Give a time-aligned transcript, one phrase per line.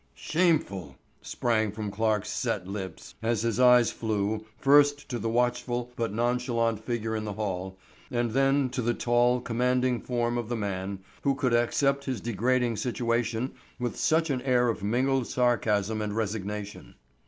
[0.15, 6.11] "Shameful!" sprang from Clarke's set lips, as his eyes flew first to the watchful but
[6.11, 7.77] nonchalant figure in the hall,
[8.09, 12.77] and then to the tall, commanding form of the man who could accept his degrading
[12.77, 16.95] situation with such an air of mingled sarcasm and resignation.